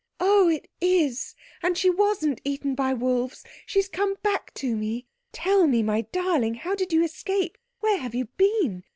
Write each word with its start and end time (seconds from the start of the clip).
"Oh 0.19 0.47
it 0.49 0.67
is! 0.83 1.35
And 1.61 1.77
she 1.77 1.87
wasn't 1.87 2.41
eaten 2.43 2.73
by 2.73 2.91
wolves. 2.91 3.43
She's 3.67 3.87
come 3.87 4.15
back 4.23 4.51
to 4.55 4.75
me. 4.75 5.05
Tell 5.31 5.67
me, 5.67 5.83
my 5.83 6.07
darling, 6.11 6.55
how 6.55 6.73
did 6.73 6.91
you 6.91 7.03
escape? 7.03 7.55
Where 7.81 7.99
have 7.99 8.15
you 8.15 8.25
been? 8.35 8.83